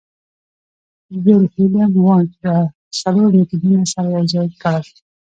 [1.23, 2.57] ویلهیلم وونت دا
[3.01, 4.87] څلور مېتودونه سره یوځای کړل